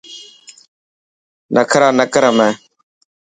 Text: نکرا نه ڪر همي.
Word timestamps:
نکرا 1.53 1.89
نه 1.97 2.05
ڪر 2.13 2.23
همي. 2.29 2.49